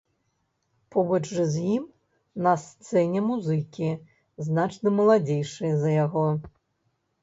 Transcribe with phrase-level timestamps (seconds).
[0.95, 1.83] Побач з ім
[2.49, 3.89] на сцэне музыкі,
[4.51, 6.31] значна маладзейшыя за яго.